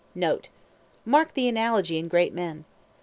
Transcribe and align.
(NOTE. 0.15 0.49
Mark 1.05 1.35
the 1.35 1.47
analogy 1.47 1.99
in 1.99 2.07
great 2.07 2.33
men. 2.33 2.65